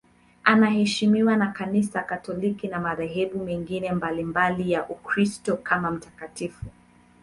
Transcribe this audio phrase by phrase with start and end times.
[0.43, 6.65] Anaheshimiwa na Kanisa Katoliki na madhehebu mengine mbalimbali ya Ukristo kama mtakatifu.